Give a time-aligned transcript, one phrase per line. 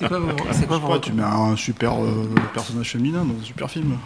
[0.00, 3.44] C'est quoi, vos- c'est quoi vos- tu mets un super euh, personnage féminin dans un
[3.44, 3.98] super film.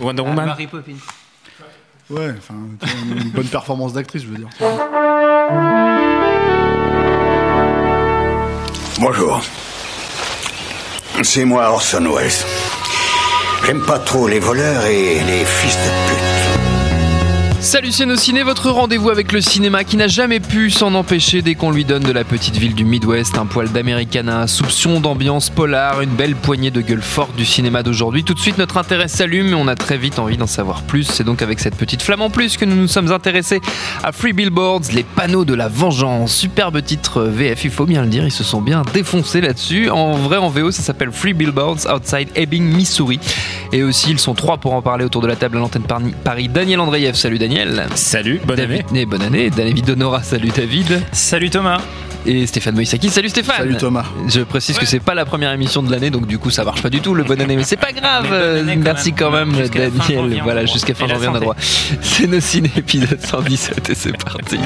[0.00, 0.46] Wonder Ah, Woman.
[0.46, 0.92] Mary Poppins.
[2.10, 2.54] Ouais, enfin,
[3.16, 4.48] une bonne performance d'actrice, je veux dire.
[9.00, 9.40] Bonjour.
[11.22, 12.30] C'est moi Orson Welles.
[13.64, 16.29] J'aime pas trop les voleurs et les fils de pute.
[17.60, 21.70] Salut ciné, votre rendez-vous avec le cinéma qui n'a jamais pu s'en empêcher dès qu'on
[21.70, 26.00] lui donne de la petite ville du Midwest, un poil d'Americana, un soupçon d'ambiance polar,
[26.00, 28.24] une belle poignée de gueule forte du cinéma d'aujourd'hui.
[28.24, 31.04] Tout de suite notre intérêt s'allume et on a très vite envie d'en savoir plus.
[31.04, 33.60] C'est donc avec cette petite flamme en plus que nous nous sommes intéressés
[34.02, 36.32] à Free Billboards, les panneaux de la vengeance.
[36.34, 39.90] Superbe titre VF, il faut bien le dire, ils se sont bien défoncés là-dessus.
[39.90, 43.20] En vrai en VO ça s'appelle Free Billboards Outside Ebbing, Missouri.
[43.72, 46.00] Et aussi ils sont trois pour en parler autour de la table à l'antenne Par-
[46.24, 46.48] Paris.
[46.48, 47.49] Daniel Andreev, salut Daniel.
[47.96, 49.00] Salut, bonne David, année.
[49.00, 49.50] né, bonne année.
[49.50, 51.02] David Honora, salut David.
[51.10, 51.80] Salut Thomas.
[52.24, 53.56] Et Stéphane Moïsaki, salut Stéphane.
[53.56, 54.04] Salut Thomas.
[54.28, 56.80] Je précise que c'est pas la première émission de l'année, donc du coup ça marche
[56.80, 58.26] pas du tout le bonne année, mais c'est pas grave.
[58.28, 59.18] Quand Merci même.
[59.18, 60.40] quand même, Daniel.
[60.44, 61.56] voilà, jusqu'à fin Et janvier on a droit.
[62.02, 64.58] C'est nos ciné épisode 117 et c'est parti.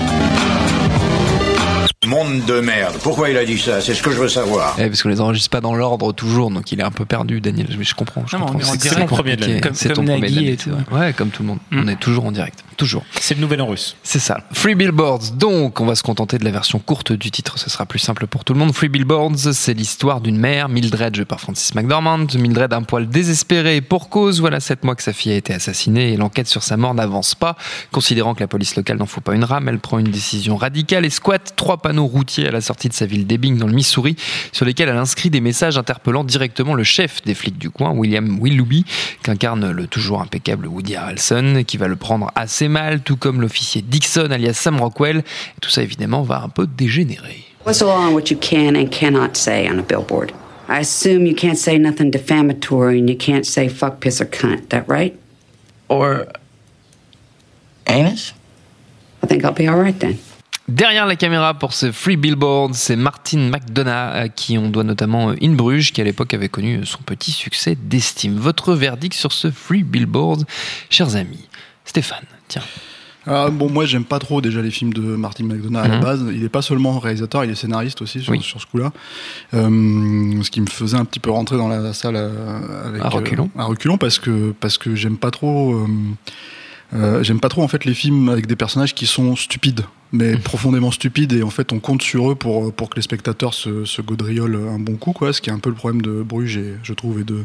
[2.07, 2.97] Monde de merde.
[3.03, 3.81] Pourquoi il a dit ça?
[3.81, 4.77] C'est ce que je veux savoir.
[4.79, 7.41] Eh, parce qu'on les enregistre pas dans l'ordre toujours, donc il est un peu perdu,
[7.41, 7.67] Daniel.
[7.79, 8.25] Mais je comprends.
[8.27, 8.59] Je Non, mais comprends.
[8.59, 9.09] on est en direct.
[9.09, 9.61] Premier de.
[9.61, 10.71] Comme- C'est ton comme premier de Nagui et tout.
[10.93, 11.59] Ouais, comme tout le monde.
[11.71, 11.81] Mm.
[11.83, 12.63] On est toujours en direct.
[12.77, 13.05] Toujours.
[13.21, 13.97] C'est le nouvel an russe.
[14.03, 14.41] C'est ça.
[14.53, 15.31] Free Billboards.
[15.37, 17.59] Donc, on va se contenter de la version courte du titre.
[17.59, 18.75] Ce sera plus simple pour tout le monde.
[18.75, 22.27] Free Billboards, c'est l'histoire d'une mère, Mildred, jouée par Francis McDormand.
[22.35, 24.41] Mildred, un poil désespéré pour cause.
[24.41, 27.35] Voilà sept mois que sa fille a été assassinée et l'enquête sur sa mort n'avance
[27.37, 27.57] pas.
[27.93, 31.05] Considérant que la police locale n'en faut pas une rame, elle prend une décision radicale
[31.07, 34.17] et squatte trois panneaux routiers à la sortie de sa ville d'Ebbing dans le Missouri,
[34.53, 38.39] sur lesquels elle inscrit des messages interpellant directement le chef des flics du coin, William
[38.41, 38.85] Willoughby,
[39.23, 43.83] qu'incarne le toujours impeccable Woody Harrelson, qui va le prendre assez mal, tout comme l'officier
[43.83, 45.19] Dixon alias Sam Rockwell.
[45.19, 47.45] Et tout ça évidemment va un peu dégénérer.
[47.65, 50.33] What's the law on what you can and cannot say on a billboard?
[50.69, 54.71] I assume you can't say nothing defamatory and you can't say fuck, piss, or cunt.
[54.71, 55.19] That right?
[55.89, 56.27] Or
[57.87, 58.33] anus?
[59.23, 60.19] I think I'll be all right then.
[60.67, 65.35] Derrière la caméra pour ce Free Billboard, c'est Martin McDonough, à qui on doit notamment
[65.43, 68.37] In Bruges, qui à l'époque avait connu son petit succès d'estime.
[68.39, 70.45] Votre verdict sur ce Free Billboard,
[70.89, 71.49] chers amis?
[71.85, 72.63] Stéphane, tiens.
[73.27, 76.03] Ah, bon, moi, j'aime pas trop déjà les films de Martin McDonagh à la Mhm.
[76.03, 76.25] base.
[76.35, 78.41] Il est pas seulement réalisateur, il est scénariste aussi sur, Oui.
[78.43, 78.91] sur ce coup-là.
[79.53, 83.09] Euh, ce qui me faisait un petit peu rentrer dans la salle euh, avec, À
[83.11, 83.51] reculons.
[83.57, 85.75] euh, à reculons parce que, parce que j'aime pas trop.
[85.75, 85.87] euh,
[86.95, 89.85] euh, j'aime pas trop en fait les films avec des personnages qui sont stupides,
[90.17, 93.53] mais profondément stupides et en fait on compte sur eux pour pour que les spectateurs
[93.53, 95.33] se, se gaudriolent un bon coup quoi.
[95.33, 97.45] Ce qui est un peu le problème de Bruges et je trouve et de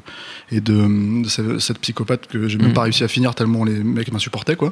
[0.52, 2.74] et de, de ce- cette psychopathe que j'ai même Mhm.
[2.74, 4.72] pas réussi à finir tellement les mecs m'insupportaient quoi.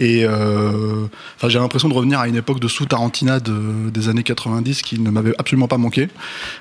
[0.00, 1.06] Et euh,
[1.46, 4.98] j'ai l'impression de revenir à une époque de sous Tarantina de- des années 90 qui
[4.98, 6.08] ne m'avait absolument pas manqué.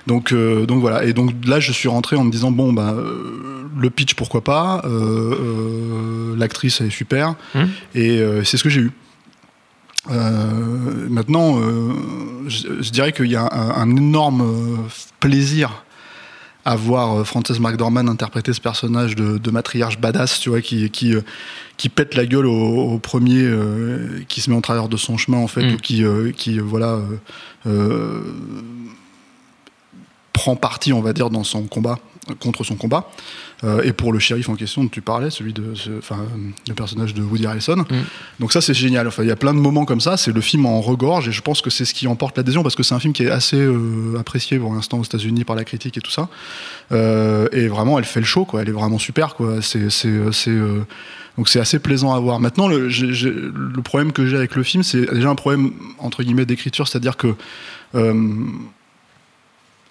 [0.06, 2.94] Donc euh, donc voilà et donc là je suis rentré en me disant bon bah
[2.96, 7.68] euh, le pitch pourquoi pas, euh, l'actrice elle est super Mhm.
[7.96, 8.92] et c'est ce que j'ai eu.
[10.12, 11.94] Euh, maintenant, euh,
[12.48, 14.78] je, je dirais qu'il y a un, un énorme euh,
[15.20, 15.84] plaisir
[16.66, 21.14] à voir Frances McDormand interpréter ce personnage de, de matriarche badass, tu vois, qui, qui,
[21.78, 25.18] qui pète la gueule au, au premier euh, qui se met en travers de son
[25.18, 25.74] chemin, en fait, Mm.
[25.74, 26.04] ou qui,
[26.36, 27.00] qui voilà,
[30.34, 32.00] prend parti, on va dire, dans son combat,
[32.40, 33.10] contre son combat.
[33.64, 36.26] Euh, et pour le shérif en question dont tu parlais, celui de, enfin,
[36.68, 37.86] le personnage de Woody Harrelson.
[38.40, 39.08] Donc ça, c'est génial.
[39.08, 40.16] Enfin, il y a plein de moments comme ça.
[40.16, 42.76] C'est le film en regorge, et je pense que c'est ce qui emporte l'adhésion parce
[42.76, 45.64] que c'est un film qui est assez euh, apprécié pour l'instant aux États-Unis par la
[45.64, 46.30] critique et tout ça.
[46.92, 48.62] Euh, et vraiment, elle fait le show, quoi.
[48.62, 49.62] Elle est vraiment super, quoi.
[49.62, 50.58] C'est, c'est, c'est,
[51.38, 52.40] donc c'est assez plaisant à voir.
[52.40, 56.46] Maintenant, le, le problème que j'ai avec le film, c'est déjà un problème entre guillemets
[56.46, 57.34] d'écriture, c'est-à-dire que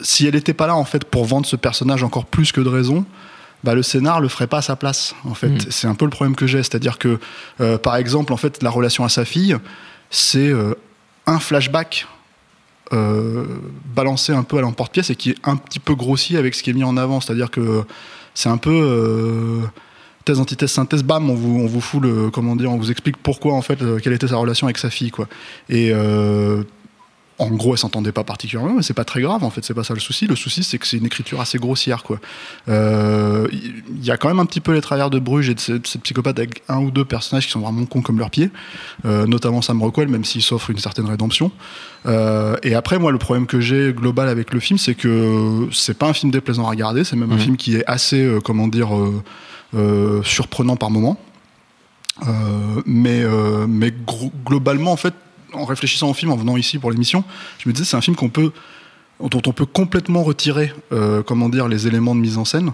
[0.01, 2.69] si elle n'était pas là en fait pour vendre ce personnage encore plus que de
[2.69, 3.05] raison,
[3.65, 5.15] bah, le scénar le ferait pas à sa place.
[5.25, 5.59] En fait, Mm.
[5.71, 7.19] c'est un peu le problème que j'ai, c'est-à-dire que
[7.61, 9.57] euh, par exemple, en fait, la relation à sa fille,
[10.11, 10.75] c'est euh,
[11.27, 12.07] un flashback.
[12.93, 13.45] euh,
[13.97, 16.71] balancé un peu à l'emporte-pièce et qui est un petit peu grossi avec ce qui
[16.71, 17.21] est mis en avant.
[17.21, 17.83] C'est-à-dire que
[18.33, 19.61] c'est un peu
[20.25, 23.17] thèse, antithèse, synthèse, bam, on vous, on vous fout le, comment dire, on vous explique
[23.17, 25.27] pourquoi en fait, quelle était sa relation avec sa fille, quoi.
[25.69, 26.63] Et euh,
[27.39, 29.45] en gros, elle s'entendait pas particulièrement, mais c'est pas très grave.
[29.45, 30.27] En fait, c'est pas ça le souci.
[30.27, 32.19] Le souci, c'est que c'est une écriture assez grossière, quoi.
[32.69, 35.61] Euh, Il y a quand même un petit peu les travers de Bruges et de
[35.61, 38.51] cette, cette psychopathe avec un ou deux personnages qui sont vraiment cons comme leurs pieds,
[39.05, 41.53] euh, notamment Sam Rockwell, même s'il s'offre une certaine rédemption.
[42.07, 45.99] Euh, et après, moi, le problème que j'ai global avec le film, c'est que c'est
[45.99, 47.05] pas un film déplaisant à regarder.
[47.05, 47.41] C'est même un Mhm.
[47.41, 48.89] film qui est assez, comment dire,
[50.23, 51.19] surprenant par moments.
[52.27, 53.25] Euh, mais
[53.69, 53.93] mais
[54.47, 55.13] globalement, en fait,
[55.53, 57.25] en réfléchissant au film, en venant ici pour l'émission,
[57.59, 58.53] je me disais c'est un film qu'on peut
[59.19, 62.73] dont on peut complètement retirer, euh, comment dire, les éléments de mise en scène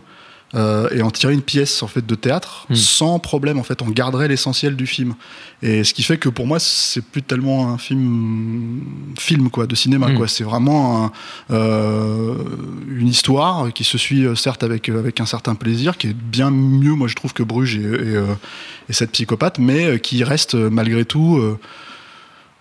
[0.54, 2.74] euh, et en tirer une pièce en fait de théâtre Mm.
[2.74, 3.58] sans problème.
[3.58, 5.14] En fait, on garderait l'essentiel du film.
[5.62, 8.82] Et ce qui fait que pour moi, c'est plus tellement un film,
[9.18, 10.08] film quoi, de cinéma.
[10.08, 10.16] Mm.
[10.16, 10.28] Quoi.
[10.28, 11.12] C'est vraiment un,
[11.50, 12.34] euh,
[12.88, 16.94] une histoire qui se suit certes avec avec un certain plaisir, qui est bien mieux,
[16.94, 18.34] moi je trouve que Bruges et, et, euh,
[18.88, 21.40] et cette psychopathe, mais qui reste malgré tout.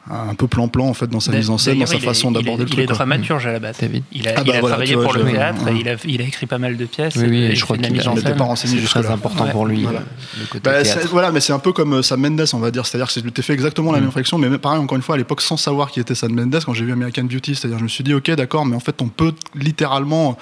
[0.09, 2.31] Un peu plan-plan en fait dans sa mise en scène, dans sa il est- façon
[2.31, 2.83] il est- d'aborder le Il truc.
[2.83, 2.95] est quoi.
[2.95, 3.77] dramaturge à la base.
[3.79, 4.03] David.
[4.11, 5.77] Il a, Ah il bah a voilà, travaillé tu vois, pour le je- théâtre, ouais.
[5.79, 7.77] il, a, il a écrit pas mal de pièces, Oui, oui, il et je crois
[7.77, 8.35] qu'il scène.
[8.35, 9.51] pas renseigné C'est très important Ouais.
[9.51, 9.99] pour lui, Voilà.
[10.39, 10.81] le côté Bah,
[11.11, 12.85] voilà, mais c'est un peu comme euh, Sam Mendes, on va dire.
[12.85, 14.01] C'est-à-dire que c'était fait exactement la Mm.
[14.01, 16.59] même réflexion, mais pareil, encore une fois, à l'époque, sans savoir qui était Sam Mendes,
[16.65, 19.01] quand j'ai vu American Beauty, c'est-à-dire, je me suis dit, ok, d'accord, mais en fait,
[19.01, 20.37] on peut littéralement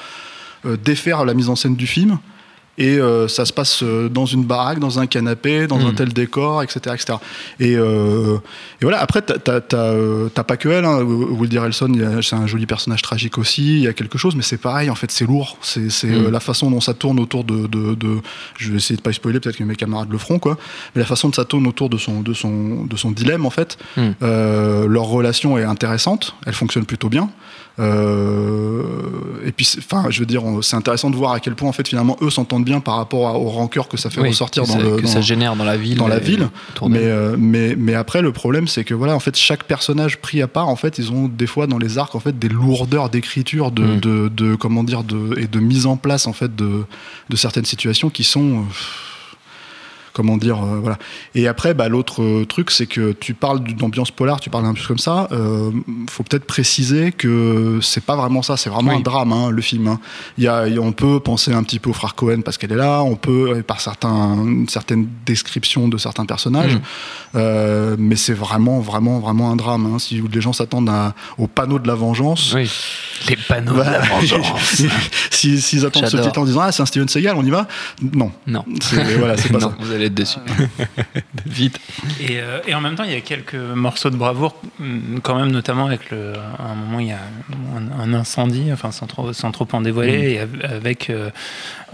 [0.66, 2.18] euh, défaire la mise en scène du film.
[2.80, 5.96] Et euh, ça se passe euh, dans une baraque, dans un canapé, dans un Mm.
[5.96, 6.80] tel décor, etc.
[6.96, 7.18] etc.
[7.60, 8.38] Et, euh,
[8.81, 10.86] et voilà, après, t'as- pas que elle.
[10.86, 11.02] Hein.
[11.04, 11.92] Woody Harrelson,
[12.24, 13.78] c'est un joli personnage tragique aussi.
[13.80, 15.58] Il y a quelque chose, mais c'est pareil, en fait, c'est lourd.
[15.62, 16.26] C'est Mm.
[16.26, 18.20] euh, la façon dont ça tourne autour de, de, de-
[18.58, 20.58] Je vais essayer de pas spoiler, peut-être que mes camarades le feront, quoi.
[20.96, 23.50] Mais la façon dont ça tourne autour de son, de son, de son dilemme, en
[23.50, 23.78] fait.
[23.98, 24.02] Mm.
[24.24, 26.36] Euh, leur relation est intéressante.
[26.46, 27.30] Elle fonctionne plutôt bien.
[27.80, 28.84] Euh,
[29.46, 31.88] et puis, enfin, je veux dire, c'est intéressant de voir à quel point, en fait,
[31.88, 34.68] finalement, eux s'entendent bien par rapport à- aux rancœurs que ça fait Oui, ressortir que
[34.70, 34.98] dans le.
[34.98, 35.98] que dans- ça génère dans la ville.
[35.98, 36.50] dans la ville,
[36.88, 40.42] mais, euh, mais, mais après, le problème, c'est que voilà, en fait, chaque personnage pris
[40.42, 43.10] à part, en fait, ils ont des fois dans les arcs, en fait, des lourdeurs
[43.10, 44.00] d'écriture, de, Mm.
[44.00, 46.84] de, de- comment dire, de, et de mise en place, en fait, de,
[47.30, 48.66] de certaines situations qui sont.
[50.19, 50.98] Comment dire, euh, voilà.
[51.33, 54.74] Et après, bah, l'autre euh, truc, c'est que tu parles d'ambiance polar, tu parles un
[54.74, 55.30] peu comme ça.
[55.31, 55.71] Euh,
[56.10, 58.98] faut peut-être préciser que c'est pas vraiment ça, c'est vraiment Oui.
[58.98, 59.88] un drame, hein, le film.
[59.88, 60.01] hein.
[60.38, 62.42] Il y a, il y a- on peut penser un petit peu au frère Cohen
[62.44, 66.81] parce qu'elle est là, on peut, par certains, une certaine description de certains personnages, Mm.
[67.36, 69.86] Euh, mais c'est vraiment, vraiment, vraiment un drame.
[69.86, 70.00] hein.
[70.00, 70.89] Si les gens s'attendent
[71.38, 72.69] au panneau de la vengeance, Oui.
[73.30, 74.81] Les panneaux de la vengeance.
[75.30, 77.68] si- s'ils attendent ce titre en disant ah c'est un Steven Seagal, on y va?
[78.01, 78.66] Non, Non.
[78.81, 79.77] C'est- voilà, c'est pas non, ça.
[79.80, 80.40] vous allez être déçus.
[81.46, 81.80] Vite.
[82.20, 85.36] Et, euh, et en même temps, il y a quelques morceaux de bravoure, hum, quand
[85.38, 87.20] même, notamment avec le, à un moment, il y a
[87.76, 91.30] un, un incendie, enfin, sans trop, sans trop en dévoiler, et av- avec euh,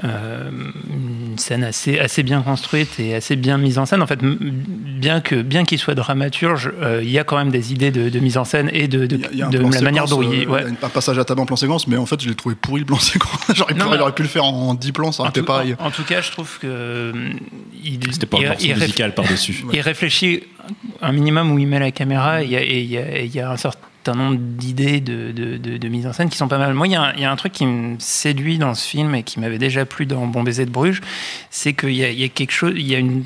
[0.04, 0.50] euh,
[0.90, 4.02] une scène assez, assez bien construite et assez bien mise en scène.
[4.02, 7.72] En fait, bien que bien qu'il soit dramaturge, euh, il y a quand même des
[7.72, 9.48] idées de, de mise en scène et de, de, Il y a- il y a
[9.48, 10.28] un de plan la manière dont il.
[10.48, 10.60] euh, ouais.
[10.62, 12.30] il y a une- un passage à table en plan séquence, mais en fait, je
[12.30, 13.40] l'ai trouvé pourri le plan séquence.
[13.54, 13.80] J'aurais pu,
[14.16, 15.76] pu le faire en 10 plans, ça aurait été pareil.
[15.80, 17.34] en- en tout cas, je trouve que hum,
[17.84, 19.64] il, C'était pas il- un musical par-dessus.
[19.74, 20.44] Il réfléchit
[21.02, 23.18] un minimum où il met la caméra et il y a, et il y a-
[23.20, 26.30] et il y a un certain nombre d'idées de, de, de- de mise en scène
[26.30, 26.74] qui sont pas mal.
[26.74, 28.88] Moi, il y, a un, il y a un truc qui me séduit dans ce
[28.88, 31.02] film et qui m'avait déjà plu dans Bon baiser de Bruges,
[31.50, 33.24] c'est qu'il y a, il y a quelque chose, il y a une,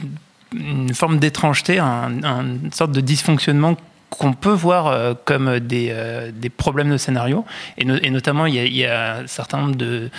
[0.53, 3.75] une forme d'étrangeté, un, un- une sorte de dysfonctionnement
[4.09, 7.45] qu'on peut voir euh, comme des, euh, des problèmes de scénario.
[7.77, 10.09] Et, no- et notamment, il y, a, il y a un certain nombre de,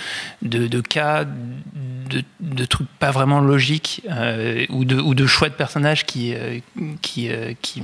[0.43, 1.25] de, de cas,
[2.39, 7.83] de, trucs pas vraiment logiques, euh, ou, de, choix de personnages qui, euh, euh, qui,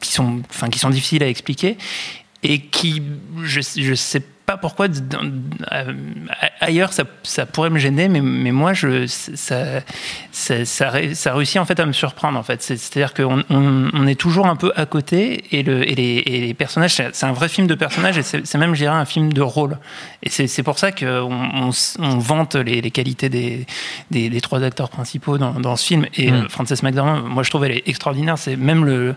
[0.00, 1.76] sont, qui sont difficiles à expliquer.
[2.42, 3.02] Et qui,
[3.42, 5.20] je je sais pas pourquoi, dans-
[5.72, 5.92] euh,
[6.60, 9.80] ailleurs, ça, ça pourrait me gêner, mais, mais moi, je, ça,
[10.32, 12.38] ça, ça, ré- ça réussit en fait à me surprendre.
[12.38, 15.88] En fait, C'est- c'est-à-dire qu'on on, on est toujours un peu à côté, et, le,
[15.90, 18.80] et, les, et les personnages, c'est un vrai film de personnages, et c'est même, je
[18.80, 19.78] dirais, un film de rôle.
[20.22, 23.66] Et c'est pour ça qu'on on, on vante les, les qualités des,
[24.10, 26.06] des, des trois acteurs principaux dans, dans ce film.
[26.16, 26.34] Et Mm.
[26.34, 28.36] euh, Frances McDormand, moi, je trouve elle est extraordinaire.
[28.38, 29.14] C'est même le,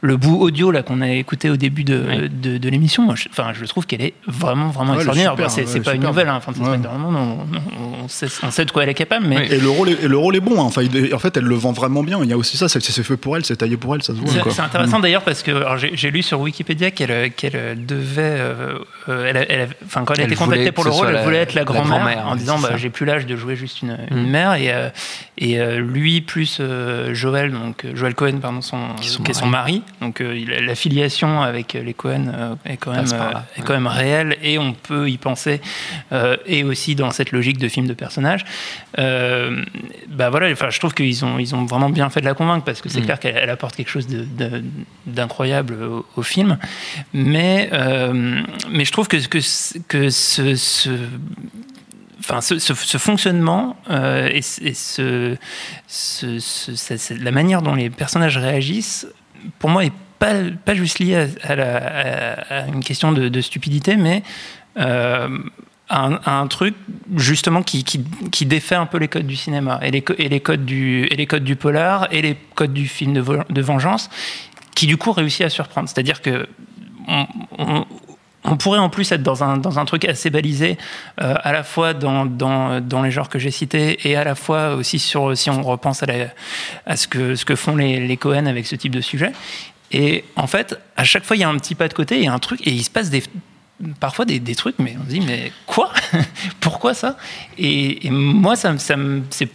[0.00, 2.28] le bout audio là qu'on a écouté au début de, Oui.
[2.30, 3.08] de, de l'émission.
[3.08, 5.50] Enfin, je trouve qu'elle est vraiment, vraiment Ouais, elle est extraordinaire.
[5.50, 6.76] c'est ouais, pas une nouvelle, hein, Frances Ouais.
[6.76, 7.08] McDormand.
[7.10, 9.46] On, on- on sait, on sait de quoi elle est capable, mais.
[9.46, 10.60] Et le rôle est, et le rôle est bon.
[10.60, 10.64] hein.
[10.64, 12.18] Enfin, il est- en fait, elle le vend vraiment bien.
[12.22, 12.68] Il y a aussi ça.
[12.68, 14.30] C'est fait pour elle, c'est taillé pour elle, ça se voit.
[14.52, 15.52] C'est intéressant d'ailleurs parce que
[15.94, 17.30] j'ai lu sur Wikipédia qu'elle
[17.86, 18.78] devait, euh,
[19.08, 21.14] euh, elle, a- elle a- enfin quand elle, Elle était contactée pour le rôle, elle
[21.14, 23.56] la- voulait être la la grand-mère en ouais, disant bah, j'ai plus l'âge de jouer
[23.56, 24.30] juste une, une Mm.
[24.30, 24.88] mère et euh,
[25.38, 29.30] et euh, lui plus euh, Joël donc euh, Joël Cohen pardon son Qui sont qui
[29.30, 33.30] est son mari donc euh, la filiation avec les Cohen euh, est quand même euh,
[33.56, 33.64] est ouais.
[33.64, 35.60] quand même réelle et et on peut y penser,
[36.12, 38.44] euh, et aussi dans cette logique de film de personnage.
[38.98, 39.62] Euh,
[40.08, 42.64] bah voilà, enfin, je trouve qu'ils ont, ils ont vraiment bien fait de la convaincre
[42.64, 43.04] parce que c'est Mm.
[43.04, 44.06] clair qu'elle elle apporte quelque chose
[45.06, 46.58] d'incroyable au, au film.
[47.12, 50.90] Mais, euh, mais je trouve que, que, ce- que ce, ce-
[52.20, 55.36] enfin, ce, ce- ce fonctionnement euh, et, et ce-
[57.20, 59.06] la manière dont les personnages réagissent,
[59.58, 64.22] pour moi, est pas, juste lié à, une question de, stupidité, mais
[64.78, 65.28] euh,
[65.90, 66.74] un, truc
[67.16, 67.84] justement qui,
[68.46, 71.56] défait un peu les codes du cinéma et les, codes, du, et les codes du
[71.56, 74.10] polar et les codes du film de, vengeance,
[74.74, 75.88] qui du coup réussit à surprendre.
[75.88, 76.48] C'est-à-dire que
[77.06, 77.86] on-
[78.58, 80.78] pourrait en plus être dans un, dans un truc assez balisé,
[81.20, 84.74] euh, à la fois dans, dans, les genres que j'ai cités et à la fois
[84.74, 88.66] aussi sur, si on repense à ce, que, ce que font les, les Cohen avec
[88.66, 89.32] ce type de sujet.
[89.96, 92.26] Et en fait, à chaque fois, il y a un petit pas de côté et
[92.26, 93.22] un truc, et il se passe des,
[94.00, 95.92] parfois des, des trucs, mais on se dit, mais quoi
[96.60, 97.16] Pourquoi ça
[97.58, 98.96] et, et moi, ça, ça,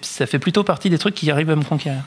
[0.02, 2.04] ça fait plutôt partie des trucs qui arrivent à me conquérir.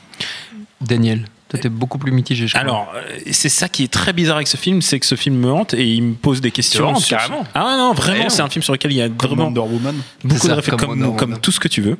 [0.81, 2.45] Daniel, toi t'es beaucoup plus mitigé.
[2.47, 2.61] Je crois.
[2.61, 5.35] Alors, euh, c'est ça qui est très bizarre avec ce film, c'est que ce film
[5.37, 6.87] me hante et il me pose des questions.
[6.89, 7.45] hante, sur- carrément.
[7.53, 8.29] Ah non, vraiment, Vraiment.
[8.29, 9.95] c'est un film sur lequel il y a Comme vraiment Wonder Woman.
[10.23, 11.97] beaucoup C'est de ça, réflexions, comme tout ce que tu veux.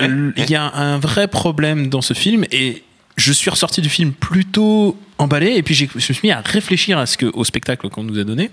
[0.00, 2.82] Euh, Il y a un vrai problème dans ce film et
[3.16, 7.02] je suis ressorti du film plutôt emballé et puis je me suis mis à réfléchir
[7.34, 8.50] au spectacle qu'on nous a donné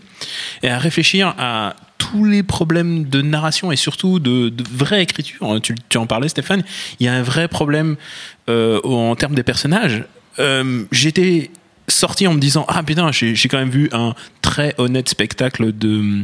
[0.64, 5.60] et à réfléchir à tous les problèmes de narration et surtout de, de vraie écriture.
[5.62, 6.64] Tu, tu en parlais Stéphane,
[7.00, 7.96] il y a un vrai problème
[8.50, 10.04] euh, en termes des personnages.
[10.40, 11.52] Euh, J'étais
[11.88, 16.24] sorti en me disant ah putain j'ai quand même vu un très honnête spectacle de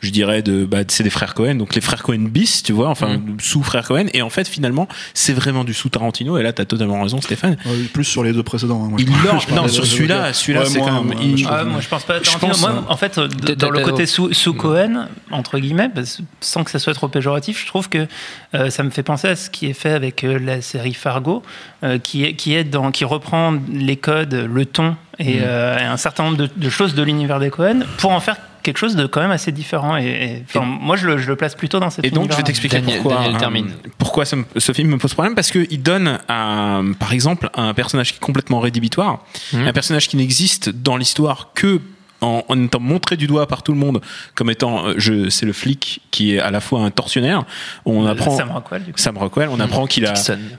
[0.00, 2.88] je dirais de bah, c'est des frères Cohen donc les frères Cohen bis tu vois
[2.88, 6.52] enfin sous frères Cohen et en fait finalement c'est vraiment du sous Tarantino et là
[6.52, 8.84] t'as totalement raison Stéphane Ouais, plus sur les deux précédents.
[8.84, 9.06] hein, moi, il
[9.48, 11.88] je non sur celui-là celui-là Ouais, c'est quand même moi, il- je Ah, moi, je
[11.88, 12.14] pense pas.
[12.16, 12.50] à Je Tarantino.
[12.52, 12.84] pense, Moi, hein.
[12.88, 16.94] en fait, dans le côté sous, sous Cohen, entre guillemets, parce- sans que ça soit
[16.94, 18.06] trop péjoratif, je trouve que
[18.54, 21.42] euh, ça me fait penser à ce qui est fait avec euh, la série Fargo,
[21.84, 25.82] euh, qui, est, qui, est dans, qui reprend les codes, le ton et, euh, et
[25.82, 28.96] un certain nombre de, de choses de l'univers des Cohen pour en faire quelque chose
[28.96, 29.96] de quand même assez différent.
[29.96, 32.80] Et, moi, je le, je le place plutôt dans cette Et donc, je vais t'expliquer
[32.80, 33.70] Daniel- pourquoi, Daniel hein, termine.
[33.96, 35.34] pourquoi ce film me pose problème.
[35.34, 39.68] Parce qu'il donne, à, par exemple, un personnage qui est complètement rédhibitoire, Mhm.
[39.68, 41.80] un personnage qui n'existe dans l'histoire que
[42.20, 44.00] en, en étant montré du doigt par tout le monde
[44.34, 47.44] comme étant, euh, je, c'est le flic qui est à la fois un tortionnaire.
[47.84, 48.36] On apprend.
[48.36, 48.98] Sam Rockwell, du coup.
[48.98, 50.14] Sam Rockwell, on apprend qu'il a,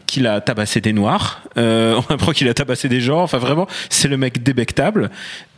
[0.06, 3.68] qu'il a tabassé des noirs, euh, on apprend qu'il a tabassé des gens, enfin vraiment,
[3.90, 5.10] c'est le mec débectable,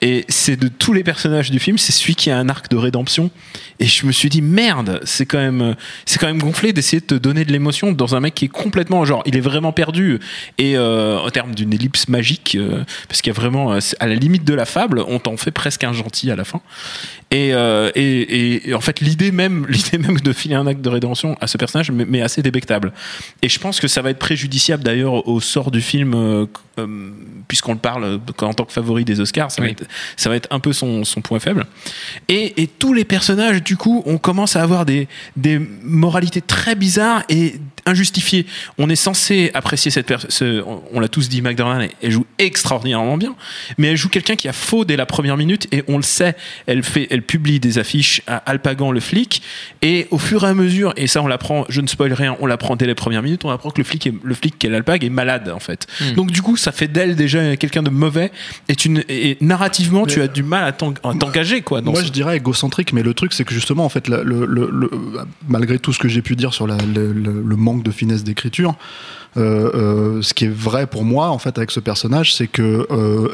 [0.02, 2.78] et c'est de tous les personnages du film, c'est celui qui a un arc de
[2.78, 3.30] rédemption,
[3.80, 7.06] et je me suis dit, merde, c'est quand même, c'est quand même gonflé d'essayer de
[7.06, 10.20] te donner de l'émotion dans un mec qui est complètement, genre, il est vraiment perdu,
[10.58, 14.08] et euh, en termes d'une ellipse magique, euh, parce qu'il y a vraiment, euh, à
[14.08, 16.62] la limite de la fable, on t'en fait presque un gentil à la fin,
[17.30, 20.90] et, euh, et, et- en fait, l'idée même, l'idée même de filer un acte de
[20.90, 22.92] rédemption à ce personnage m'est m'est assez débectable.
[23.42, 26.48] Et je pense que ça va être préjudiciable d'ailleurs au sort du film,
[26.80, 27.12] euh,
[27.48, 29.52] puisqu'on le parle euh, en tant que favori des Oscars.
[29.52, 29.84] Ça, va, être,
[30.16, 31.66] ça va être un peu son, son point faible.
[32.28, 36.76] Et, et tous les personnages, du coup, on commence à avoir des, des moralités très
[36.76, 38.46] bizarres et injustifiées.
[38.78, 40.64] On est censé apprécier cette personne.
[40.66, 43.36] On, on l'a tous dit, McDonald, elle joue extraordinairement bien,
[43.78, 46.36] mais elle joue quelqu'un qui a faux dès la première minute et on le sait.
[46.68, 49.42] Elle fait, elle publie des affiches à Alpagan le flic
[49.82, 52.46] et au fur et à mesure, et ça on l'apprend, je ne spoil rien, on
[52.46, 54.70] l'apprend dès les premières minutes, on apprend que le flic, est, le flic qui est
[54.70, 55.88] l'Alpag est malade en fait.
[56.16, 58.32] Donc du coup, ça fait d'elle déjà quelqu'un de mauvais
[58.70, 61.82] et, tu et narrativement, tu as du mal à t'en- à t'engager quoi.
[61.82, 64.24] Dans Moi, ce- je dirais égocentrique, mais le truc, c'est que justement, en fait, la-
[64.24, 64.90] le, le- le-
[65.48, 68.24] malgré tout ce que j'ai pu dire sur la- le, le- le manque de finesse
[68.24, 68.76] d'écriture,
[69.38, 69.72] euh,
[70.18, 73.30] euh, ce qui est vrai pour moi, en fait, avec ce personnage, c'est que euh,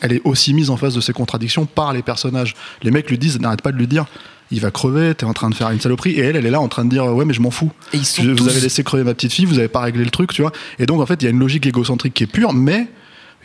[0.00, 2.54] elle est aussi mise en face de ses contradictions par les personnages.
[2.82, 4.06] Les mecs lui disent, n'arrête pas de lui dire.
[4.50, 6.60] Il va crever, t'es en train de faire une saloperie, et elle, elle est là
[6.60, 7.72] en train de dire ouais mais je m'en fous.
[7.94, 9.80] Et ils sont Je- tous- Vous avez laissé crever ma petite fille, vous avez pas
[9.80, 10.52] réglé le truc, tu vois.
[10.78, 12.86] Et donc en fait, il y a une logique égocentrique qui est pure, mais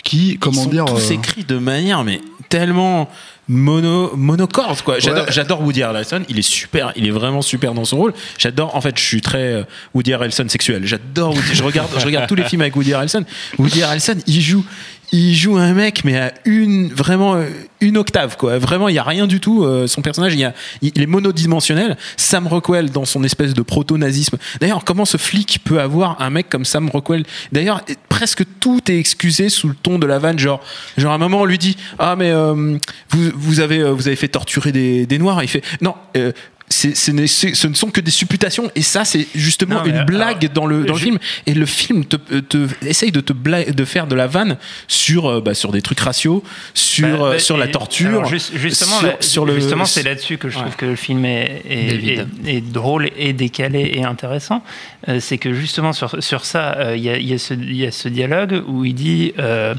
[0.03, 3.10] qui, comment ils sont dire, tous euh, écrits de manière mais tellement
[3.48, 5.00] mono monocorde quoi.
[5.00, 5.32] J'adore Ouais.
[5.32, 6.22] j'adore Woody Harrelson.
[6.30, 8.13] Il est super il est vraiment super dans son rôle.
[8.38, 9.63] J'adore en fait je suis très euh,
[9.94, 10.86] Woody Harrelson sexuel.
[10.86, 13.24] J'adore Woody- je regarde je regarde tous les films avec Woody Harrelson.
[13.58, 14.66] Woody Harrelson il joue
[15.13, 17.46] il joue un mec mais à une vraiment euh,
[17.80, 18.58] une octave quoi.
[18.58, 21.06] Vraiment il y a rien du tout euh, son personnage il, y a, il est
[21.06, 21.96] monodimensionnel.
[22.18, 24.38] Sam Rockwell dans son espèce de proto-nazisme.
[24.60, 27.24] D'ailleurs comment ce flic peut avoir un mec comme Sam Rockwell?
[27.54, 30.38] D'ailleurs presque tout est excusé sous le ton de la vanne.
[30.39, 30.60] Genre
[30.98, 32.77] genre à un moment on lui dit ah mais euh,
[33.12, 36.32] vous, vous avez euh, vous avez fait torturer des, des noirs il fait non euh,
[36.70, 39.86] c'est, c'est né- c'est- ce ne sont que des supputations et ça c'est justement Non,
[39.86, 43.13] une blague alors, dans le dans le je- film et le film te, te essaye
[43.13, 44.58] de te bla- de faire de la vanne
[44.89, 48.51] sur euh, bah, sur des trucs raciaux sur Bah, euh, bah, sur la torture juste-
[48.58, 51.62] justement, sur, là- sur le justement, c'est là-dessus que je trouve que le film est,
[51.70, 52.27] est- David.
[52.46, 54.62] est- est drôle et décalé et intéressant.
[55.08, 57.53] Euh, c'est que justement sur, sur ça, euh, il y, a, il y a ce-
[57.53, 59.74] il y a ce dialogue où il dit euh,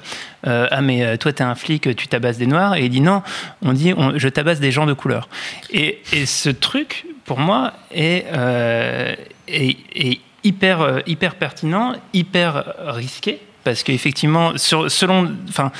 [0.47, 3.01] euh, ah mais euh, toi t'es un flic, tu tabasses des noirs et il dit
[3.01, 3.23] non,
[3.63, 5.29] on dit je tabasse des gens de couleur.
[5.71, 9.15] Et, et ce truc pour moi est, euh,
[9.49, 13.41] est, est hyper hyper pertinent, hyper risqué.
[13.69, 15.71] Parce qu'effectivement, selon, enfin,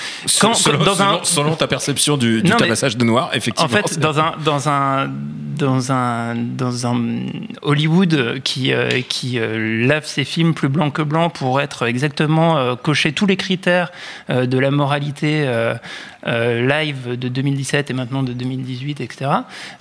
[0.41, 3.31] quand, selon, dans un, selon- selon ta perception du, du Non, mais- tabassage de noir
[3.33, 3.65] effectivement.
[3.81, 5.09] en fait, dans un, dans un,
[5.57, 6.99] dans un, dans un
[7.63, 12.59] Hollywood qui, euh, qui euh, lave ses films plus blanc que blanc pour être exactement
[12.59, 13.91] euh, cocher tous les critères
[14.31, 15.45] euh, de la moralité
[16.29, 19.31] live de 2017 et maintenant de 2018, etc.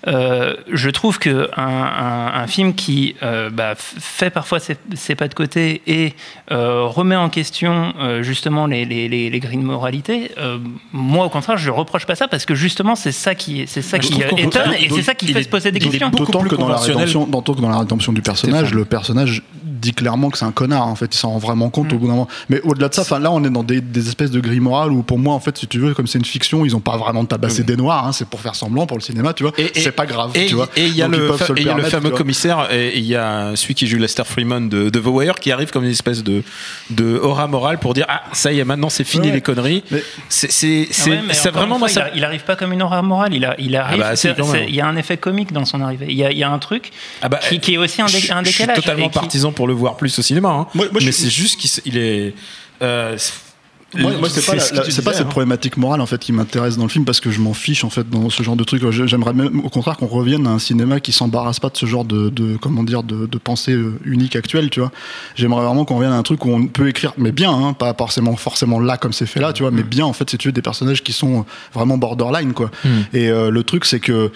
[0.07, 5.15] euh, je trouve que un, un- un film qui euh, bah, fait parfois ses, ses
[5.15, 6.13] pas de côté et
[6.51, 10.57] euh, remet en question euh, justement les, les, les, les grilles de moralité, euh,
[10.93, 13.81] moi au contraire, je ne reproche pas ça parce que justement c'est ça qui, c'est
[13.81, 16.09] ça Je qui euh, étonne et c'est ça qui fait se poser des questions.
[16.09, 19.43] beaucoup D'autant plus que dans la rédemption, dans la rédemption du personnage, le personnage
[19.79, 20.87] dit clairement que c'est un connard.
[20.87, 22.27] En fait, il s'en rend vraiment compte au bout d'un moment.
[22.49, 24.91] Mais au-delà de ça, enfin là, on est dans des, des espèces de grilles morales
[24.91, 26.97] où, pour moi, en fait, si tu veux, comme c'est une fiction, ils ont pas
[26.97, 28.05] vraiment tabassé des noirs.
[28.07, 29.53] hein, c'est pour faire semblant pour le cinéma, tu vois.
[29.57, 30.67] Et- et- C'est pas grave, Et tu vois.
[30.75, 31.45] et il y a le, fa-
[31.89, 35.35] fameux commissaire et il y a celui qui joue Lester Freeman de, de The Wire
[35.35, 36.43] qui arrive comme une espèce de,
[36.89, 39.33] de aura morale pour dire ah ça y est maintenant c'est fini Ouais.
[39.35, 39.83] les conneries.
[39.91, 42.07] Mais- C'est c'est Ah c'est ouais, mais c'est encore vraiment fois, ça.
[42.15, 43.33] il, arrive pas comme une aura morale.
[43.33, 43.99] Il, a, il arrive.
[43.99, 44.15] bah, même.
[44.15, 44.35] c'est-
[44.67, 46.07] il y a un effet comique dans son arrivée.
[46.09, 46.91] Il y a, il y a un truc
[47.21, 48.77] Ah bah, qui, qui est aussi un, dé- je, un je suis décalage.
[48.83, 50.49] totalement partisan pour le voir plus au cinéma.
[50.49, 50.67] hein.
[50.73, 52.33] Moi- moi, je mais c'est juste qu'il est.
[52.81, 53.33] euh, c'est-
[53.95, 55.29] Moi, moi, c'est pas, ce la- pas cette hein.
[55.29, 57.89] problématique morale en fait qui m'intéresse dans le film parce que je m'en fiche en
[57.89, 58.83] fait dans ce genre de truc.
[58.91, 61.85] J'ai- J'aimerais même au contraire qu'on revienne à un cinéma qui s'embarrasse pas de ce
[61.85, 64.91] genre de, de comment dire de, de pensée euh, unique actuelle, tu vois.
[65.35, 67.93] J'aimerais vraiment qu'on revienne à un truc où on peut écrire, mais bien, hein, pas
[67.97, 70.49] forcément forcément là comme c'est fait là, tu vois, mais bien en fait si tu
[70.49, 72.69] veux des personnages qui sont vraiment borderline quoi.
[73.13, 74.31] Et euh, le truc c'est que euh,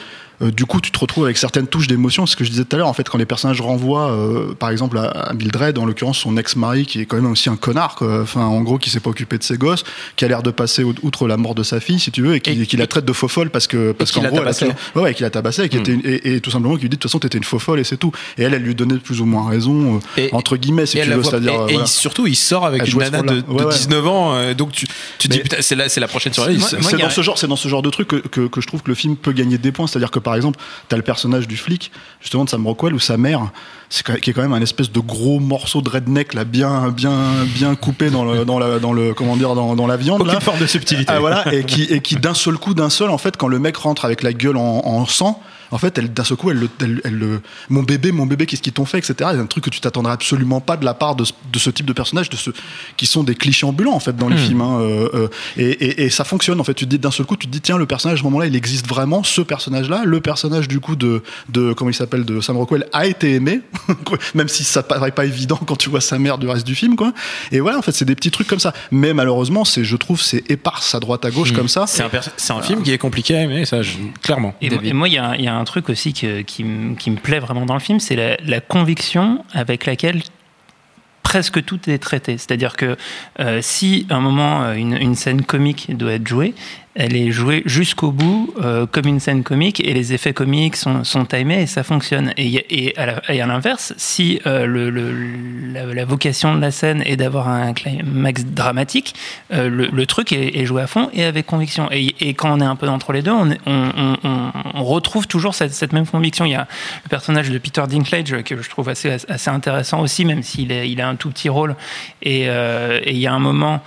[0.49, 2.25] du coup, tu te retrouves avec certaines touches d'émotion.
[2.25, 4.69] Ce que je disais tout à l'heure, en fait, quand les personnages renvoient, euh, par
[4.71, 7.95] exemple, à, à Mildred, en l'occurrence son ex-mari, qui est quand même aussi un connard,
[7.95, 8.21] quoi.
[8.21, 9.83] enfin, en gros, qui s'est pas occupé de ses gosses,
[10.15, 12.39] qui a l'air de passer outre la mort de sa fille, si tu veux, et
[12.39, 14.47] qui, Et- qui la traite de faux folle parce que parce qu'en l'a gros, elle
[14.47, 15.81] a toujours- ouais, ouais, qui l'a tabassé, et, qui Mm.
[15.81, 17.59] était une- et, et tout simplement qui lui dit de toute façon, t'étais une faux
[17.59, 18.11] folle et c'est tout.
[18.37, 21.15] Et elle, elle lui donnait plus ou moins raison, euh, entre guillemets, si tu veux,
[21.17, 21.51] voit- c'est-à-dire.
[21.53, 21.85] et- euh, voilà.
[21.85, 23.73] surtout, il sort avec une nana de, Ouais, ouais.
[23.73, 26.33] 19 ans, euh, donc tu, tu dis putain, c'est la, c'est la prochaine.
[26.37, 26.47] Moi-
[26.81, 28.81] C'est dans ce genre, c'est dans ce genre de truc que, que, que je trouve
[28.81, 29.87] que le film peut gagner des points.
[29.87, 33.17] C'est-à-dire que par exemple, t'as le personnage du flic, justement de Sam Rockwell, ou sa
[33.17, 33.51] mère,
[33.89, 37.45] c'est qui est quand même un espèce de gros morceau de redneck là, bien, bien,
[37.55, 40.21] bien coupé dans le, dans la, dans le, comment dire, dans, dans la viande.
[40.21, 40.39] Aucune là.
[40.39, 41.11] forme de subtilité.
[41.13, 43.59] Ah, voilà, et qui, et qui d'un seul coup, d'un seul, en fait, quand le
[43.59, 45.41] mec rentre avec la gueule en, en sang,
[45.71, 48.45] en fait, elle, d'un seul coup, elle, le- elle, elle le, mon bébé, mon bébé,
[48.45, 49.13] qu'est-ce qu'ils t'ont fait, etc.
[49.17, 51.69] C'est un truc que tu t'attendrais absolument pas de la part de, ce- de ce
[51.69, 52.53] type de personnages, de ceux
[52.97, 54.61] qui sont des clichés ambulants, en fait, dans les films.
[54.61, 56.73] hein, euh, euh, et, et, et ça fonctionne, en fait.
[56.73, 58.45] Tu te dis, d'un seul coup, tu te dis, tiens, le personnage, à ce moment-là,
[58.47, 60.03] il existe vraiment, ce personnage-là.
[60.05, 63.61] Le personnage, du coup, de, de comment il s'appelle, de Sam Rockwell, a été aimé,
[64.35, 66.95] même si ça paraît pas évident quand tu vois sa mère du reste du film,
[66.95, 67.13] quoi.
[67.51, 68.73] Et voilà, en fait, c'est des petits trucs comme ça.
[68.91, 71.85] Mais malheureusement, c'est, je trouve, c'est éparse à droite à gauche comme ça.
[71.87, 74.53] C'est un, c'est un film qui est compliqué à aimer, ça, je- clairement.
[74.61, 77.73] Et, moi, il y, a y a un truc aussi qui, me- plaît vraiment dans
[77.73, 80.21] le film, c'est la, conviction avec laquelle
[81.23, 82.37] presque tout est traité.
[82.37, 82.97] C'est-à-dire que
[83.39, 86.53] euh, si à un moment euh, une scène comique doit être jouée,
[86.95, 91.03] elle est jouée jusqu'au bout euh, comme une scène comique et les effets comiques sont,
[91.25, 92.33] timés et ça fonctionne.
[92.37, 94.91] Et, à l'inverse, si euh,
[95.73, 99.15] la, vocation de la scène est d'avoir un climax dramatique,
[99.53, 101.87] euh, le, truc est, joué à fond et avec conviction.
[101.91, 106.43] Et, quand on est un peu entre les deux, on, retrouve toujours cette, même conviction.
[106.45, 106.67] Il y a
[107.03, 109.15] le personnage de Peter Dinklage que je trouve assez,
[109.47, 111.75] intéressant aussi, même s'il a un tout petit rôle.
[112.21, 113.81] Et il y a un moment,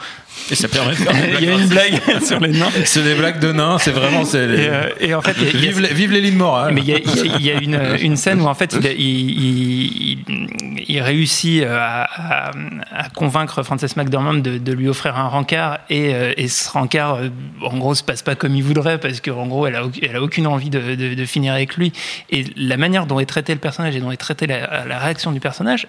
[0.50, 2.68] Et ça permet de faire des il y a une blague sur les nains.
[2.84, 4.24] C'est des blagues de nains, c'est vraiment.
[4.24, 6.74] c'est les- Et, euh, et en fait, y a- vive, les, vive les lignes morales.
[6.74, 8.54] mais il y a, il y a- il y a une, une scène où en
[8.54, 12.50] fait il, il- il- il- il réussit euh, à, à-
[12.94, 17.18] à convaincre Frances McDormand de, de lui offrir un rencard et, euh, et ce rencard
[17.62, 20.16] en gros se passe pas comme il voudrait parce qu'en gros elle a, au- elle
[20.16, 21.92] a aucune envie de, de- de finir avec lui
[22.30, 25.32] et la manière dont est traité le personnage et dont est traitée la, la réaction
[25.32, 25.86] du personnage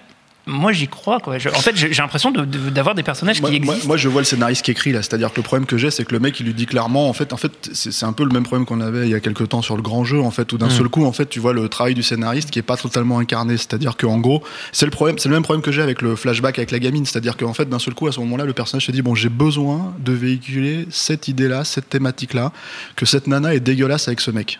[0.47, 1.37] moi j'y crois quoi.
[1.37, 3.97] Je- en fait j'ai l'impression de- de- d'avoir des personnages Moi, qui moi- existent moi,
[3.97, 6.13] je vois le scénariste qui écrit là, c'est-à-dire que le problème que j'ai, c'est que
[6.13, 8.43] le mec, il lui dit clairement, en fait, en fait, c'est un peu le même
[8.43, 10.57] problème qu'on avait il y a quelques temps sur le grand jeu, en fait, où
[10.57, 13.19] d'un seul coup, en fait, tu vois le travail du scénariste qui est pas totalement
[13.19, 16.15] incarné, c'est-à-dire qu'en gros, c'est le problème, c'est le même problème que j'ai avec le
[16.15, 18.85] flashback avec la gamine, c'est-à-dire qu'en fait, d'un seul coup, à ce moment-là, le personnage
[18.85, 22.51] se dit, bon, j'ai besoin de véhiculer cette idée-là, cette thématique-là,
[22.95, 24.59] que cette nana est dégueulasse avec ce mec.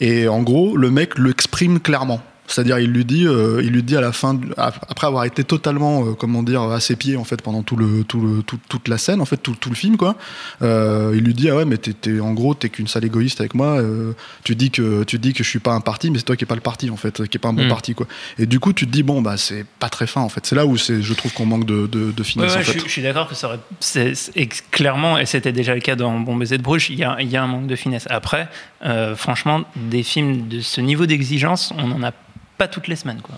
[0.00, 2.22] Et en gros, le mec l'exprime clairement.
[2.48, 6.04] C'est-à-dire, il lui dit, euh, il lui dit à la fin, après avoir été totalement,
[6.06, 8.88] euh, comment dire, à ses pieds en fait pendant tout le, tout le, tout- toute
[8.88, 10.16] la scène, en fait, tout, tout le film, quoi.
[10.62, 13.40] Euh, il lui dit, ah ouais, mais t'es, t'es- en gros, t'es qu'une sale égoïste
[13.40, 13.80] avec moi.
[14.44, 16.44] tu dis que, tu dis que je suis pas un parti, mais c'est toi qui
[16.44, 17.68] est pas le parti, en fait, qui est pas un bon Mm.
[17.68, 18.06] parti, quoi.
[18.38, 20.46] Et du coup, tu te dis, bon, bah, c'est pas très fin, en fait.
[20.46, 22.62] C'est là où c'est, je trouve qu'on manque de, de, de Ouais, finesse, ouais, en
[22.62, 22.78] je, fait.
[22.78, 23.60] suis- je suis d'accord que ça aurait.
[23.80, 24.14] c'est-
[24.70, 27.36] clairement, et c'était déjà le cas dans Bon baiser de Bruges, il y a, y
[27.36, 28.06] a un manque de finesse.
[28.08, 28.48] Après,
[29.16, 32.12] franchement, des films de ce niveau d'exigence, on n'en a
[32.58, 33.20] pas toutes les semaines.
[33.22, 33.36] Quoi.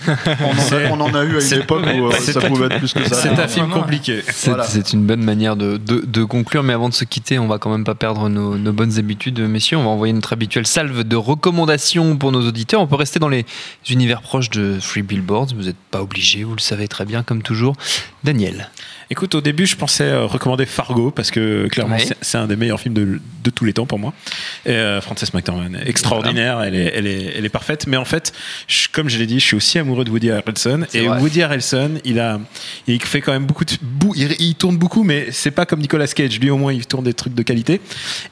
[0.06, 2.46] On en, a, on en a eu à c'est- une époque où euh, ça pas-
[2.46, 3.16] pouvait être plus que ça.
[3.20, 4.22] C'est un film compliqué.
[4.28, 4.64] C'est Voilà.
[4.92, 7.70] une bonne manière de, de- de conclure, mais avant de se quitter, on va quand
[7.70, 9.76] même pas perdre nos, nos bonnes habitudes, messieurs.
[9.76, 12.80] On va envoyer notre habituelle salve de recommandations pour nos auditeurs.
[12.80, 13.44] On peut rester dans les
[13.90, 15.48] univers proches de Free Billboards.
[15.56, 17.74] Vous n'êtes pas obligé, vous le savez très bien, comme toujours.
[18.22, 18.70] Daniel.
[19.10, 22.78] Écoute, au début, je pensais euh, recommander Fargo parce que clairement, c'est- un des meilleurs
[22.78, 24.12] films de, de tous les temps pour moi.
[24.66, 27.86] Et, euh, Frances McDormand, extraordinaire, elle, est, elle, est, elle est parfaite.
[27.86, 28.32] Mais en fait,
[28.66, 30.84] je- comme je l'ai dit, je suis aussi amoureux de Woody Harrelson.
[30.92, 31.20] Et vrai.
[31.20, 32.38] Woody Harrelson, il a,
[32.86, 33.72] il fait quand même beaucoup de,
[34.14, 36.38] il, il tourne beaucoup, mais c'est pas comme Nicolas Cage.
[36.38, 37.80] Lui, au moins, il tourne des trucs de qualité.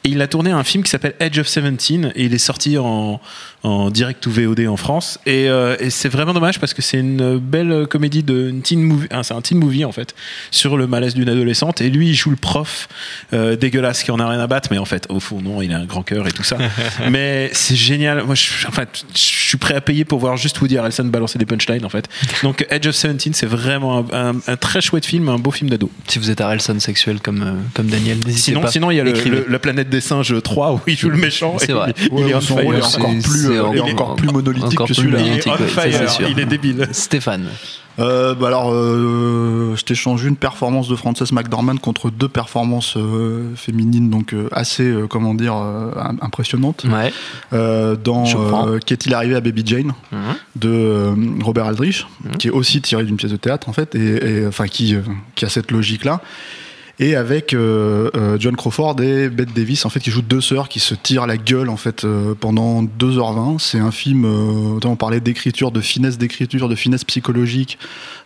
[0.05, 2.77] Et il a tourné un film qui s'appelle Edge of Seventeen et il est sorti
[2.77, 3.19] en,
[3.63, 5.19] en direct ou VOD en France.
[5.25, 8.83] Et, euh, et c'est vraiment dommage parce que c'est une belle comédie de une teen
[8.83, 10.15] movie, hein, c'est un teen movie en fait
[10.51, 11.81] sur le malaise d'une adolescente.
[11.81, 12.89] Et lui, il joue le prof
[13.33, 15.73] euh, dégueulasse qui en a rien à battre, mais en fait, au fond, non, il
[15.73, 16.57] a un grand cœur et tout ça.
[17.11, 18.25] mais c'est génial.
[18.25, 21.39] Moi, je, en fait, je suis prêt à payer pour voir juste Woody Harrelson balancer
[21.39, 22.09] des punchlines en fait.
[22.43, 25.71] Donc Edge of Seventeen, c'est vraiment un, un- un très chouette film, un beau film
[25.71, 25.91] d'ado.
[26.09, 28.71] Si vous êtes Harrelson sexuel comme, euh, comme Daniel, n'hésitez Sinon, pas.
[28.71, 31.19] sinon il y a le, le- la planète des singes 3 où il joue le
[31.19, 31.57] méchant.
[31.59, 31.93] C'est et vrai.
[31.99, 32.87] Il, il est son fire.
[32.87, 35.21] encore plus, c'est euh, est encore- encore plus monolithique encore que celui-là.
[35.21, 36.89] Est on fire, il est débile.
[36.93, 37.49] Stéphane.
[37.99, 43.55] Euh, bah alors, euh, je t'échange une performance de Frances McDormand contre deux performances euh,
[43.57, 46.85] féminines, donc euh, assez, euh, comment dire, euh, im- impressionnantes.
[46.91, 47.13] Ouais.
[47.55, 48.25] Euh, dans
[48.69, 50.19] euh, Qu'est-il arrivé à Baby Jane Mhm.
[50.57, 52.37] de Robert Aldrich, Mhm.
[52.37, 55.01] qui est aussi tiré d'une pièce de théâtre en fait, et, et, enfin qui, euh,
[55.35, 56.21] qui a cette logique là.
[56.99, 60.71] Et avec euh, euh, John Crawford et Bette Davis, en fait, qui jouent deux sœurs
[60.71, 63.59] qui se tirent la gueule en fait euh, pendant 2h20.
[63.59, 67.79] C'est un film, on parlait d'écriture, de finesse d'écriture, de finesse psychologique,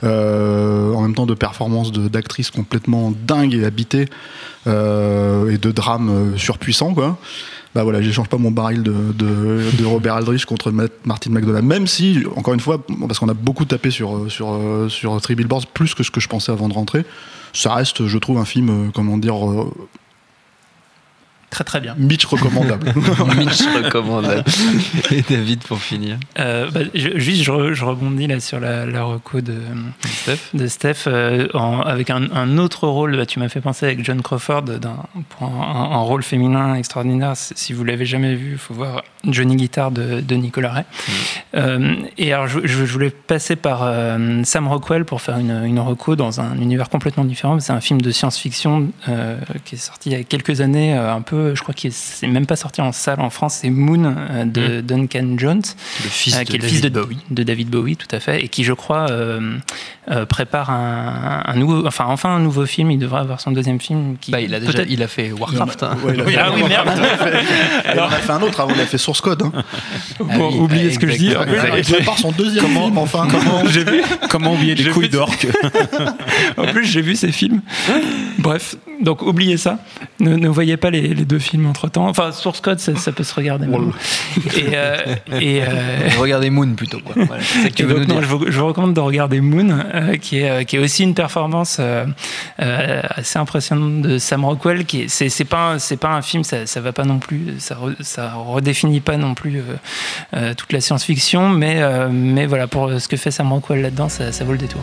[0.02, 4.06] en même temps de performance d'actrices complètement dingue et habitée,
[4.66, 7.18] et de drame surpuissant quoi.
[7.74, 11.86] Bah voilà, j'échange pas mon baril de, de, Robert Aldrich contre Ma- Martin McDonagh, même
[11.86, 15.94] si, encore une fois, parce qu'on a beaucoup tapé sur, sur, sur Three Billboards, plus
[15.94, 17.04] que ce que je pensais avant de rentrer,
[17.52, 19.72] ça reste, je trouve, un film, euh, comment dire, euh,
[21.50, 21.94] Très très bien.
[21.98, 22.92] Mitch recommandable.
[23.36, 24.44] Mitch recommande.
[25.10, 26.16] Et David pour finir.
[26.38, 29.54] Euh, bah, je- juste, je, re- je rebondis là sur la, la reco de
[30.06, 33.16] Steph, de Steph euh, en- avec un, un autre rôle.
[33.16, 37.32] Bah, tu m'as fait penser avec John Crawford d'un- pour un, un rôle féminin extraordinaire.
[37.36, 40.84] Si vous l'avez jamais vu, il faut voir Johnny Guitar de, de Nicolas Ray.
[41.56, 45.80] Euh, et alors, je, je voulais passer par euh, Sam Rockwell pour faire une, une
[45.80, 47.58] reco dans un univers complètement différent.
[47.58, 51.12] C'est un film de science-fiction euh, qui est sorti il y a quelques années, euh,
[51.12, 53.58] un peu, je crois qu'il c'est même pas sorti en salle en France.
[53.62, 55.62] C'est Moon euh, de Duncan Jones.
[56.04, 57.18] Le fils Euh, de qui est le David fils de, Bowie.
[57.30, 59.56] de David Bowie, tout à fait, et qui, je crois, euh,
[60.10, 62.90] euh, prépare un, un nouveau, enfin, enfin un nouveau film.
[62.90, 64.16] Il devrait avoir son deuxième film.
[64.20, 65.82] Qui, Bah, il a déjà il a fait Warcraft.
[65.82, 65.96] hein.
[66.04, 66.88] Ouais, il a fait- Ah oui, merde.
[67.94, 69.42] Il en a fait un autre avant, il a fait Source Code.
[69.42, 69.52] Hein.
[69.54, 71.32] Ah Bon, oui, oubliez ce que je dis.
[71.76, 73.26] Il prépare son deuxième film, enfin.
[73.66, 75.46] j'ai vu, Comment oublier des couilles d'orque
[76.56, 77.60] en plus, j'ai vu ces films.
[78.38, 79.78] Bref, donc oubliez ça.
[80.20, 82.08] Ne, ne voyez pas les, les deux films entre temps.
[82.08, 83.66] Enfin, Source Code, ça, ça peut se regarder.
[83.66, 83.92] même.
[84.56, 84.96] Et, euh,
[85.40, 86.98] et, euh, Regardez Moon plutôt.
[87.00, 87.14] Quoi.
[87.24, 88.28] Voilà, c'est ça que tu Et veux donc, nous non, dire.
[88.28, 91.14] je, vous, je vous recommande de regarder Moon, euh, qui, est, qui est aussi une
[91.14, 91.80] performance
[92.58, 94.84] assez impressionnante de Sam Rockwell.
[94.84, 97.18] Qui est, c'est, c'est pas, un- c'est pas un film, ça, ça va pas non
[97.18, 99.62] plus, ça, re- ça redéfinit pas non plus
[100.56, 104.44] toute la science-fiction, mais, mais voilà, pour ce que fait Sam Rockwell là-dedans, ça, ça
[104.44, 104.80] vaut le détour.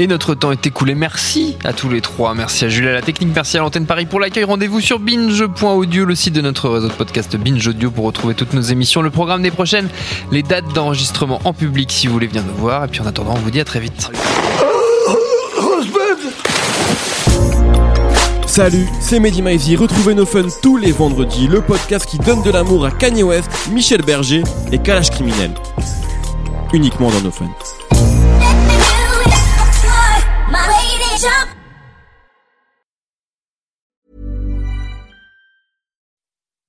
[0.00, 0.94] Et notre temps est écoulé.
[0.94, 2.32] Merci à tous les trois.
[2.32, 3.30] Merci à Julia la technique.
[3.34, 4.44] Merci à l'antenne Paris pour l'accueil.
[4.44, 8.52] Rendez-vous sur binge.audio, le site de notre réseau de podcast Binge Audio pour retrouver toutes
[8.52, 9.88] nos émissions, le programme des prochaines,
[10.30, 12.84] les dates d'enregistrement en public si vous voulez venir nous voir.
[12.84, 14.08] Et puis en attendant, on vous dit à très vite.
[18.46, 19.74] Salut, c'est Mehdi Maizy.
[19.74, 23.50] Retrouvez nos fun tous les vendredis, le podcast qui donne de l'amour à Kanye West,
[23.72, 25.50] Michel Berger et Kalash Criminel.
[26.72, 27.48] Uniquement dans nos fun.